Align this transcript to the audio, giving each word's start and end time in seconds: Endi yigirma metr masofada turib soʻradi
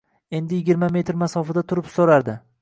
Endi 0.37 0.55
yigirma 0.61 0.89
metr 0.95 1.19
masofada 1.25 1.65
turib 1.73 1.93
soʻradi 1.99 2.39